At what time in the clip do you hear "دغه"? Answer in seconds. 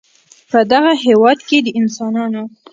0.71-0.91